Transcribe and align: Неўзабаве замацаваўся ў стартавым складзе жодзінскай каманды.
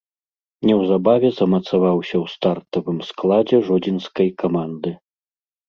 Неўзабаве 0.69 1.29
замацаваўся 1.39 2.15
ў 2.23 2.33
стартавым 2.35 2.99
складзе 3.13 3.57
жодзінскай 3.71 4.29
каманды. 4.43 4.99